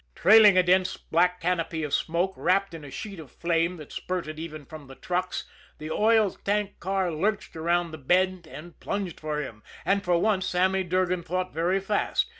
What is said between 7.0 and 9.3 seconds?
lurched around the bend and plunged